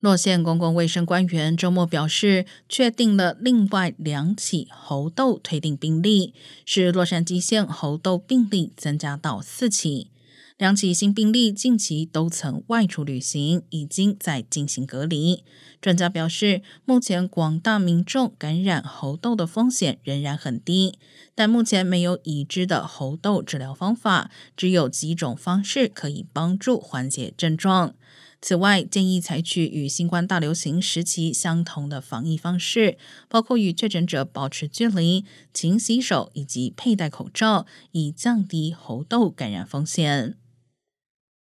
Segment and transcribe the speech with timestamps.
[0.00, 6.32] 洛县公共卫生官员周末表示，确定了另外两起猴痘推定病例，
[6.64, 10.12] 使洛杉矶县猴痘病例增加到四起。
[10.56, 15.42] 两起新病例近期都曾外出旅行，已经在进行隔离。
[15.80, 20.96] 专家表示，目前广大民众感染猴痘的风险仍然很低，
[21.34, 27.94] 但目前没有已知的猴痘治疗方法，只有几种方式可以帮助缓解症状。
[28.40, 32.96] 此外，建议采取与新冠大流行时期相同的防疫方式，
[33.28, 40.36] 包括与确诊者保持距离、勤洗手以及佩戴口罩，以降低猴痘感染风险。